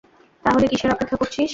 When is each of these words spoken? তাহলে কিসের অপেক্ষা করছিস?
তাহলে 0.43 0.65
কিসের 0.67 0.91
অপেক্ষা 0.91 1.17
করছিস? 1.17 1.49